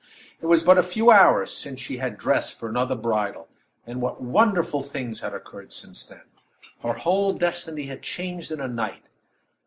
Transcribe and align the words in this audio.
It 0.41 0.47
was 0.47 0.63
but 0.63 0.79
a 0.79 0.81
few 0.81 1.11
hours 1.11 1.53
since 1.53 1.79
she 1.79 1.97
had 1.97 2.17
dressed 2.17 2.57
for 2.57 2.67
another 2.67 2.95
bridal; 2.95 3.47
and 3.85 4.01
what 4.01 4.19
wonderful 4.19 4.81
things 4.81 5.19
had 5.19 5.35
occurred 5.35 5.71
since 5.71 6.03
then 6.03 6.23
her 6.79 6.93
whole 6.93 7.33
destiny 7.33 7.83
had 7.85 8.01
changed 8.01 8.51
in 8.51 8.59
a 8.59 8.67
night. 8.67 9.03